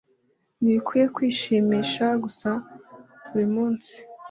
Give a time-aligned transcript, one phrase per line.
[0.61, 2.49] Nibikwiye kwishimisha gusa
[3.29, 3.99] buri munsu=i